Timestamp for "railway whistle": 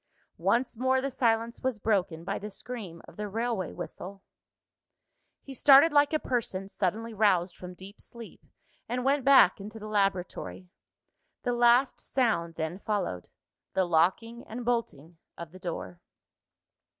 3.27-4.23